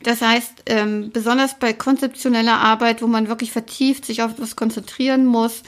Das 0.03 0.21
heißt, 0.21 0.65
ähm, 0.67 1.11
besonders 1.13 1.59
bei 1.59 1.73
konzeptioneller 1.73 2.59
Arbeit, 2.59 3.03
wo 3.03 3.07
man 3.07 3.29
wirklich 3.29 3.51
vertieft 3.51 4.05
sich 4.05 4.23
auf 4.23 4.33
etwas 4.33 4.57
konzentrieren 4.57 5.27
muss, 5.27 5.63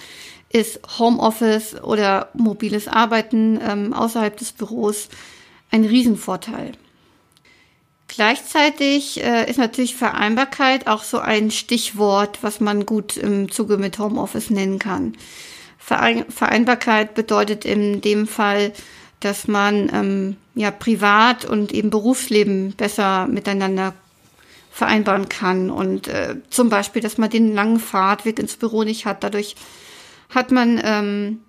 ist 0.51 0.81
Homeoffice 0.99 1.83
oder 1.83 2.29
mobiles 2.35 2.89
Arbeiten 2.89 3.61
ähm, 3.63 3.93
außerhalb 3.93 4.37
des 4.37 4.53
Büros 4.53 5.09
ein 5.71 5.85
Riesenvorteil. 5.85 6.73
Gleichzeitig 8.21 9.25
äh, 9.25 9.49
ist 9.49 9.57
natürlich 9.57 9.97
Vereinbarkeit 9.97 10.87
auch 10.89 11.05
so 11.05 11.21
ein 11.21 11.51
Stichwort, 11.51 12.41
was 12.43 12.61
man 12.61 12.85
gut 12.85 13.17
im 13.17 13.51
Zuge 13.51 13.79
mit 13.79 13.99
Homeoffice 13.99 14.51
nennen 14.51 14.79
kann. 14.79 15.17
Verein 15.79 16.27
Vereinbarkeit 16.29 17.15
bedeutet 17.15 17.65
in 17.65 18.03
dem 18.03 18.27
Fall, 18.27 18.75
dass 19.21 19.49
man 19.49 19.91
ähm, 19.95 20.37
ja 20.55 20.71
privat 20.71 21.47
und 21.47 21.73
eben 21.73 21.89
Berufsleben 21.89 22.73
besser 22.73 23.27
miteinander 23.27 23.95
vereinbaren 24.71 25.31
kann 25.31 25.71
und 25.71 26.07
äh, 26.07 26.37
zum 26.51 26.69
Beispiel, 26.69 27.01
dass 27.01 27.17
man 27.17 27.31
den 27.31 27.55
langen 27.55 27.81
Fahrtweg 27.81 28.39
ins 28.39 28.59
Büro 28.59 28.85
nicht 28.85 29.07
hat. 29.07 29.25
Dadurch 29.25 29.57
hat 30.29 30.51
man 30.51 30.79
ähm, 30.85 31.41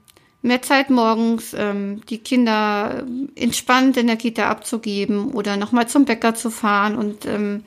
mehr 0.42 0.62
Zeit 0.62 0.90
morgens, 0.90 1.54
ähm, 1.58 2.02
die 2.10 2.18
Kinder 2.18 3.06
entspannt 3.36 3.98
in 3.98 4.08
der 4.08 4.18
Kita 4.18 4.50
abzugeben 4.50 5.32
oder 5.32 5.58
nochmal 5.58 5.88
zum 5.88 6.06
Bäcker 6.06 6.34
zu 6.36 6.50
fahren 6.50 6.96
und 6.96 7.26
ähm, 7.26 7.64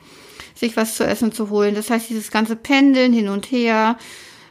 sich 0.55 0.77
was 0.77 0.95
zu 0.95 1.05
essen 1.05 1.31
zu 1.31 1.49
holen. 1.49 1.75
Das 1.75 1.89
heißt, 1.89 2.09
dieses 2.09 2.31
ganze 2.31 2.55
Pendeln 2.55 3.13
hin 3.13 3.29
und 3.29 3.51
her, 3.51 3.97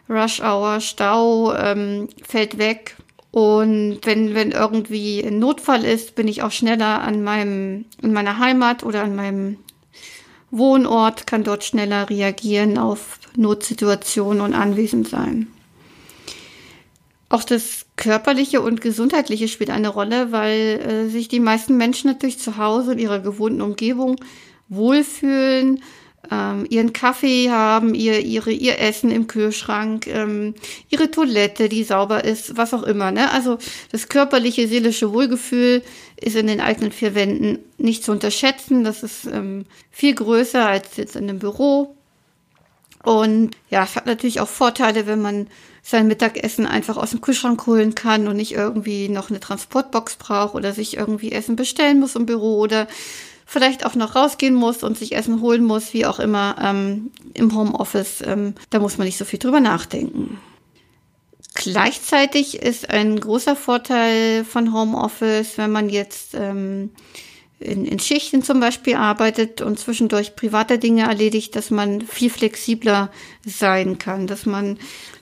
Rush 0.08 0.40
Hour, 0.40 0.80
Stau 0.80 1.54
ähm, 1.54 2.08
fällt 2.26 2.58
weg. 2.58 2.96
Und 3.30 3.98
wenn, 4.04 4.34
wenn 4.34 4.52
irgendwie 4.52 5.24
ein 5.24 5.40
Notfall 5.40 5.84
ist, 5.84 6.14
bin 6.14 6.28
ich 6.28 6.42
auch 6.42 6.52
schneller 6.52 7.00
an 7.00 7.24
meinem, 7.24 7.86
in 8.00 8.12
meiner 8.12 8.38
Heimat 8.38 8.84
oder 8.84 9.02
an 9.02 9.16
meinem 9.16 9.56
Wohnort, 10.52 11.26
kann 11.26 11.42
dort 11.42 11.64
schneller 11.64 12.08
reagieren 12.08 12.78
auf 12.78 13.18
Notsituationen 13.36 14.40
und 14.40 14.54
anwesend 14.54 15.08
sein. 15.08 15.48
Auch 17.34 17.42
das 17.42 17.86
körperliche 17.96 18.62
und 18.62 18.80
gesundheitliche 18.80 19.48
spielt 19.48 19.70
eine 19.70 19.88
Rolle, 19.88 20.30
weil 20.30 20.60
äh, 20.78 21.08
sich 21.08 21.26
die 21.26 21.40
meisten 21.40 21.76
Menschen 21.76 22.08
natürlich 22.08 22.38
zu 22.38 22.58
Hause 22.58 22.92
in 22.92 23.00
ihrer 23.00 23.18
gewohnten 23.18 23.60
Umgebung 23.60 24.14
wohlfühlen, 24.68 25.82
ähm, 26.30 26.64
ihren 26.70 26.92
Kaffee 26.92 27.50
haben, 27.50 27.96
ihr, 27.96 28.20
ihre, 28.20 28.52
ihr 28.52 28.78
Essen 28.78 29.10
im 29.10 29.26
Kühlschrank, 29.26 30.06
ähm, 30.06 30.54
ihre 30.90 31.10
Toilette, 31.10 31.68
die 31.68 31.82
sauber 31.82 32.22
ist, 32.22 32.56
was 32.56 32.72
auch 32.72 32.84
immer. 32.84 33.10
Ne? 33.10 33.28
Also 33.32 33.58
das 33.90 34.08
körperliche, 34.08 34.68
seelische 34.68 35.12
Wohlgefühl 35.12 35.82
ist 36.14 36.36
in 36.36 36.46
den 36.46 36.60
eigenen 36.60 36.92
vier 36.92 37.16
Wänden 37.16 37.58
nicht 37.78 38.04
zu 38.04 38.12
unterschätzen. 38.12 38.84
Das 38.84 39.02
ist 39.02 39.26
ähm, 39.26 39.64
viel 39.90 40.14
größer 40.14 40.64
als 40.64 40.96
jetzt 40.98 41.16
in 41.16 41.28
einem 41.28 41.40
Büro. 41.40 41.96
Und 43.04 43.50
ja, 43.70 43.84
es 43.84 43.96
hat 43.96 44.06
natürlich 44.06 44.40
auch 44.40 44.48
Vorteile, 44.48 45.06
wenn 45.06 45.20
man 45.20 45.46
sein 45.82 46.06
Mittagessen 46.06 46.66
einfach 46.66 46.96
aus 46.96 47.10
dem 47.10 47.20
Kühlschrank 47.20 47.66
holen 47.66 47.94
kann 47.94 48.26
und 48.26 48.36
nicht 48.36 48.52
irgendwie 48.52 49.10
noch 49.10 49.28
eine 49.28 49.40
Transportbox 49.40 50.16
braucht 50.16 50.54
oder 50.54 50.72
sich 50.72 50.96
irgendwie 50.96 51.32
Essen 51.32 51.56
bestellen 51.56 52.00
muss 52.00 52.16
im 52.16 52.24
Büro 52.24 52.58
oder 52.58 52.88
vielleicht 53.44 53.84
auch 53.84 53.94
noch 53.94 54.16
rausgehen 54.16 54.54
muss 54.54 54.82
und 54.82 54.96
sich 54.96 55.14
Essen 55.14 55.42
holen 55.42 55.62
muss, 55.62 55.92
wie 55.92 56.06
auch 56.06 56.18
immer 56.18 56.56
ähm, 56.62 57.10
im 57.34 57.54
Homeoffice. 57.54 58.22
Ähm, 58.26 58.54
da 58.70 58.78
muss 58.78 58.96
man 58.96 59.06
nicht 59.06 59.18
so 59.18 59.26
viel 59.26 59.38
drüber 59.38 59.60
nachdenken. 59.60 60.38
Gleichzeitig 61.54 62.62
ist 62.62 62.90
ein 62.90 63.20
großer 63.20 63.54
Vorteil 63.54 64.44
von 64.44 64.72
Homeoffice, 64.72 65.58
wenn 65.58 65.70
man 65.70 65.90
jetzt 65.90 66.34
ähm, 66.34 66.90
in, 67.64 67.84
in 67.84 67.98
Schichten 67.98 68.42
zum 68.42 68.60
Beispiel 68.60 68.94
arbeitet 68.94 69.60
und 69.60 69.78
zwischendurch 69.78 70.36
private 70.36 70.78
Dinge 70.78 71.02
erledigt, 71.02 71.56
dass 71.56 71.70
man 71.70 72.02
viel 72.02 72.30
flexibler 72.30 73.10
sein 73.44 73.98
kann, 73.98 74.26
dass 74.26 74.46
man 74.46 74.78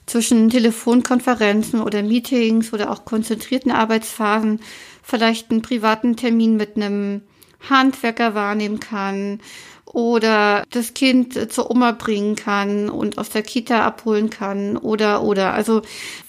zwischen 0.07 0.51
Telefonkonferenzen 0.51 1.81
oder 1.81 2.03
Meetings 2.03 2.73
oder 2.73 2.91
auch 2.91 3.05
konzentrierten 3.05 3.71
Arbeitsphasen 3.71 4.61
vielleicht 5.03 5.51
einen 5.51 5.63
privaten 5.63 6.17
Termin 6.17 6.57
mit 6.57 6.77
einem 6.77 7.23
Handwerker 7.69 8.35
wahrnehmen 8.35 8.81
kann 8.81 9.41
oder 9.85 10.65
das 10.71 10.95
Kind 10.95 11.53
zur 11.53 11.71
Oma 11.71 11.93
bringen 11.93 12.37
kann 12.37 12.89
und 12.89 13.19
aus 13.19 13.29
der 13.31 13.43
Kita 13.43 13.85
abholen 13.85 14.31
kann 14.31 14.77
oder 14.77 15.23
oder 15.23 15.53
also 15.53 15.83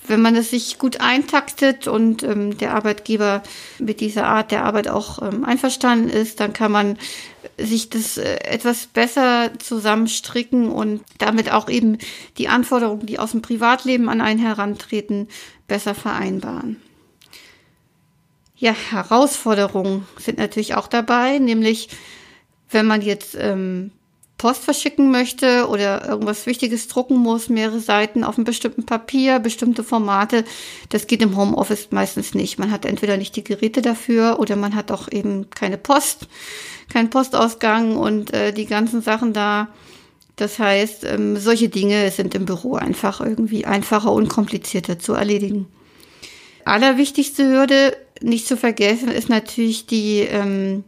wenn 0.07 0.21
man 0.21 0.35
es 0.35 0.49
sich 0.49 0.79
gut 0.79 0.99
eintaktet 0.99 1.87
und 1.87 2.23
ähm, 2.23 2.57
der 2.57 2.73
Arbeitgeber 2.73 3.41
mit 3.79 4.01
dieser 4.01 4.25
Art 4.25 4.51
der 4.51 4.65
Arbeit 4.65 4.89
auch 4.89 5.21
ähm, 5.21 5.45
einverstanden 5.45 6.09
ist, 6.09 6.39
dann 6.39 6.51
kann 6.51 6.71
man 6.71 6.97
sich 7.57 7.89
das 7.89 8.17
äh, 8.17 8.35
etwas 8.43 8.87
besser 8.87 9.51
zusammenstricken 9.59 10.69
und 10.69 11.01
damit 11.19 11.51
auch 11.51 11.69
eben 11.69 11.99
die 12.37 12.49
Anforderungen, 12.49 13.05
die 13.05 13.19
aus 13.19 13.31
dem 13.31 13.41
Privatleben 13.41 14.09
an 14.09 14.19
einen 14.19 14.39
herantreten, 14.39 15.29
besser 15.67 15.95
vereinbaren. 15.95 16.81
Ja, 18.57 18.73
Herausforderungen 18.73 20.05
sind 20.17 20.37
natürlich 20.37 20.75
auch 20.75 20.87
dabei, 20.87 21.37
nämlich 21.39 21.89
wenn 22.73 22.85
man 22.85 23.01
jetzt 23.01 23.35
ähm, 23.39 23.91
Post 24.37 24.65
verschicken 24.65 25.09
möchte 25.09 25.67
oder 25.69 26.05
irgendwas 26.05 26.45
Wichtiges 26.45 26.87
drucken 26.89 27.17
muss, 27.17 27.47
mehrere 27.47 27.79
Seiten 27.79 28.23
auf 28.23 28.35
einem 28.35 28.43
bestimmten 28.43 28.85
Papier, 28.85 29.39
bestimmte 29.39 29.83
Formate, 29.83 30.43
das 30.89 31.07
geht 31.07 31.21
im 31.21 31.37
Homeoffice 31.37 31.89
meistens 31.91 32.33
nicht. 32.33 32.59
Man 32.59 32.71
hat 32.71 32.83
entweder 32.83 33.15
nicht 33.15 33.35
die 33.35 33.43
Geräte 33.43 33.81
dafür 33.81 34.39
oder 34.39 34.55
man 34.55 34.75
hat 34.75 34.91
auch 34.91 35.09
eben 35.09 35.49
keine 35.49 35.77
Post, 35.77 36.27
keinen 36.91 37.09
Postausgang 37.09 37.95
und 37.95 38.33
äh, 38.33 38.51
die 38.51 38.65
ganzen 38.65 39.01
Sachen 39.01 39.31
da. 39.31 39.69
Das 40.35 40.59
heißt, 40.59 41.05
ähm, 41.05 41.37
solche 41.37 41.69
Dinge 41.69 42.09
sind 42.11 42.35
im 42.35 42.45
Büro 42.45 42.75
einfach 42.75 43.21
irgendwie 43.21 43.65
einfacher 43.65 44.11
und 44.11 44.27
komplizierter 44.29 44.99
zu 44.99 45.13
erledigen. 45.13 45.67
Allerwichtigste 46.65 47.47
Hürde, 47.47 47.95
nicht 48.21 48.47
zu 48.47 48.57
vergessen, 48.57 49.09
ist 49.09 49.29
natürlich 49.29 49.85
die 49.85 50.19
ähm, 50.19 50.83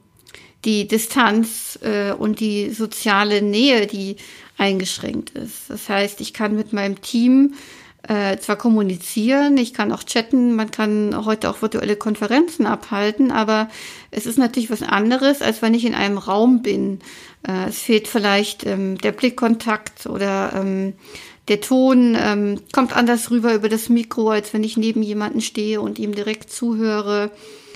die 0.66 0.88
Distanz 0.88 1.80
äh, 1.82 2.12
und 2.12 2.40
die 2.40 2.72
soziale 2.72 3.42
Nähe, 3.42 3.88
die 3.88 4.18
eingeschränkt 4.58 5.32
ist. 5.32 5.70
Das 5.70 5.90
heißt, 5.90 6.22
ich 6.22 6.34
kann 6.34 6.56
mit 6.56 6.74
meinem 6.74 7.02
Team 7.02 7.54
äh, 8.08 8.38
zwar 8.38 8.56
kommunizieren, 8.56 9.58
ich 9.58 9.74
kann 9.74 9.92
auch 9.92 10.04
chatten, 10.04 10.56
man 10.56 10.70
kann 10.70 11.26
heute 11.26 11.50
auch 11.50 11.62
virtuelle 11.62 11.96
Konferenzen 11.96 12.66
abhalten, 12.66 13.32
aber 13.32 13.68
es 14.12 14.26
ist 14.26 14.38
natürlich 14.38 14.70
was 14.70 14.84
anderes, 14.84 15.42
als 15.42 15.62
wenn 15.62 15.74
ich 15.74 15.86
in 15.86 15.96
einem 15.96 16.18
Raum 16.18 16.62
bin. 16.62 17.00
Äh, 17.48 17.70
es 17.70 17.80
fehlt 17.80 18.08
vielleicht 18.08 18.66
ähm, 18.66 18.98
der 19.00 19.12
Blickkontakt 19.12 20.06
oder 20.06 20.54
ähm, 20.56 20.94
der 21.48 21.62
Ton 21.62 22.16
ähm, 22.20 22.62
kommt 22.72 22.96
anders 22.96 23.30
rüber 23.32 23.54
über 23.54 23.70
das 23.70 23.90
Mikro, 23.90 24.30
als 24.30 24.54
wenn 24.54 24.64
ich 24.64 24.78
neben 24.78 25.04
jemanden 25.04 25.42
stehe 25.42 25.82
und 25.82 26.00
ihm 26.00 26.16
direkt 26.16 26.52
zuhöre. 26.52 27.32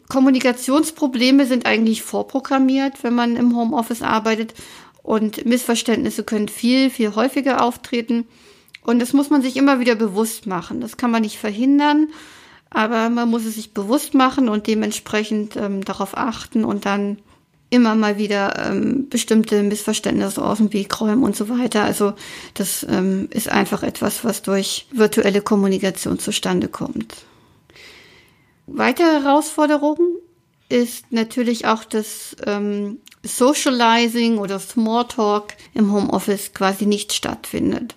Kommunikationsprobleme 0.09 1.45
sind 1.45 1.65
eigentlich 1.65 2.01
vorprogrammiert, 2.01 3.03
wenn 3.03 3.13
man 3.13 3.35
im 3.35 3.55
Homeoffice 3.55 4.01
arbeitet 4.01 4.55
und 5.03 5.45
Missverständnisse 5.45 6.23
können 6.23 6.49
viel, 6.49 6.89
viel 6.89 7.15
häufiger 7.15 7.63
auftreten. 7.63 8.27
Und 8.83 8.99
das 8.99 9.13
muss 9.13 9.29
man 9.29 9.43
sich 9.43 9.55
immer 9.55 9.79
wieder 9.79 9.95
bewusst 9.95 10.47
machen. 10.47 10.81
Das 10.81 10.97
kann 10.97 11.11
man 11.11 11.21
nicht 11.21 11.37
verhindern, 11.37 12.07
aber 12.71 13.09
man 13.09 13.29
muss 13.29 13.45
es 13.45 13.55
sich 13.55 13.73
bewusst 13.73 14.15
machen 14.15 14.49
und 14.49 14.65
dementsprechend 14.65 15.55
ähm, 15.55 15.85
darauf 15.85 16.17
achten 16.17 16.65
und 16.65 16.85
dann 16.85 17.19
immer 17.69 17.93
mal 17.93 18.17
wieder 18.17 18.71
ähm, 18.71 19.09
bestimmte 19.09 19.61
Missverständnisse 19.61 20.43
aus 20.43 20.57
dem 20.57 20.73
Weg 20.73 20.99
räumen 20.99 21.23
und 21.23 21.35
so 21.35 21.49
weiter. 21.49 21.83
Also 21.83 22.13
das 22.55 22.85
ähm, 22.89 23.27
ist 23.31 23.49
einfach 23.49 23.83
etwas, 23.83 24.23
was 24.25 24.41
durch 24.41 24.87
virtuelle 24.91 25.41
Kommunikation 25.41 26.17
zustande 26.17 26.67
kommt. 26.67 27.13
Weitere 28.71 29.21
Herausforderung 29.23 29.97
ist 30.69 31.11
natürlich 31.11 31.65
auch 31.65 31.83
das 31.83 32.35
ähm, 32.45 32.99
Socializing 33.23 34.37
oder 34.37 34.59
Smalltalk 34.59 35.55
im 35.73 35.91
Homeoffice 35.91 36.53
quasi 36.53 36.85
nicht 36.85 37.13
stattfindet. 37.13 37.95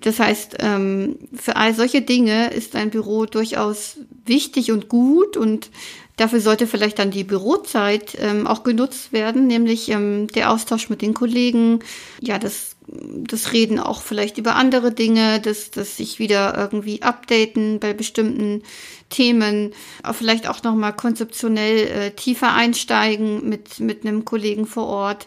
Das 0.00 0.18
heißt, 0.18 0.56
ähm, 0.60 1.18
für 1.34 1.56
all 1.56 1.74
solche 1.74 2.02
Dinge 2.02 2.52
ist 2.52 2.74
ein 2.74 2.90
Büro 2.90 3.26
durchaus 3.26 3.98
wichtig 4.24 4.72
und 4.72 4.88
gut 4.88 5.36
und 5.36 5.70
dafür 6.16 6.40
sollte 6.40 6.66
vielleicht 6.66 6.98
dann 6.98 7.10
die 7.10 7.24
Bürozeit 7.24 8.16
ähm, 8.20 8.46
auch 8.46 8.62
genutzt 8.62 9.12
werden, 9.12 9.46
nämlich 9.46 9.88
ähm, 9.90 10.28
der 10.28 10.50
Austausch 10.50 10.88
mit 10.88 11.02
den 11.02 11.14
Kollegen, 11.14 11.80
ja, 12.20 12.38
das 12.38 12.72
das 12.88 13.52
Reden 13.52 13.78
auch 13.78 14.02
vielleicht 14.02 14.38
über 14.38 14.56
andere 14.56 14.92
Dinge, 14.92 15.40
das, 15.40 15.70
das 15.70 15.96
sich 15.96 16.18
wieder 16.18 16.56
irgendwie 16.56 17.02
updaten 17.02 17.80
bei 17.80 17.94
bestimmten 17.94 18.62
Themen, 19.08 19.72
vielleicht 20.12 20.48
auch 20.48 20.62
nochmal 20.62 20.94
konzeptionell 20.94 21.86
äh, 21.86 22.10
tiefer 22.10 22.52
einsteigen 22.54 23.48
mit, 23.48 23.80
mit 23.80 24.04
einem 24.04 24.24
Kollegen 24.24 24.66
vor 24.66 24.86
Ort. 24.86 25.26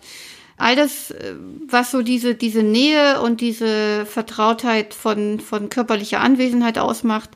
All 0.58 0.76
das, 0.76 1.12
äh, 1.12 1.36
was 1.68 1.92
so 1.92 2.02
diese, 2.02 2.36
diese 2.36 2.64
Nähe 2.64 3.22
und 3.22 3.42
diese 3.42 4.06
Vertrautheit 4.06 4.94
von, 4.94 5.40
von 5.40 5.70
körperlicher 5.70 6.20
Anwesenheit 6.20 6.78
ausmacht, 6.78 7.30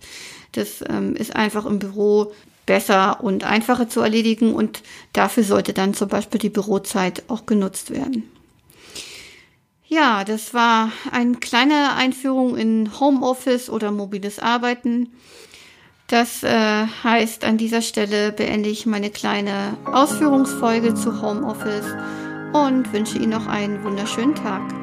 das 0.53 0.83
ähm, 0.89 1.15
ist 1.15 1.35
einfach 1.35 1.65
im 1.65 1.79
Büro 1.79 2.33
besser 2.69 3.23
und 3.23 3.45
einfacher 3.45 3.89
zu 3.89 3.99
erledigen 3.99 4.53
und 4.53 4.83
dafür 5.11 5.43
sollte 5.43 5.73
dann 5.73 5.95
zum 5.95 6.07
Beispiel 6.07 6.39
die 6.39 6.51
Bürozeit 6.51 7.23
auch 7.27 7.47
genutzt 7.47 7.89
werden. 7.89 8.29
Ja, 9.87 10.23
das 10.23 10.53
war 10.53 10.91
eine 11.11 11.37
kleine 11.37 11.95
Einführung 11.95 12.55
in 12.55 12.91
Homeoffice 12.99 13.71
oder 13.71 13.89
mobiles 13.89 14.37
Arbeiten. 14.37 15.09
Das 16.05 16.43
äh, 16.43 16.85
heißt, 17.03 17.43
an 17.43 17.57
dieser 17.57 17.81
Stelle 17.81 18.31
beende 18.31 18.69
ich 18.69 18.85
meine 18.85 19.09
kleine 19.09 19.75
Ausführungsfolge 19.85 20.93
zu 20.93 21.23
Homeoffice 21.23 21.95
und 22.53 22.93
wünsche 22.93 23.17
Ihnen 23.17 23.31
noch 23.31 23.47
einen 23.47 23.83
wunderschönen 23.83 24.35
Tag. 24.35 24.78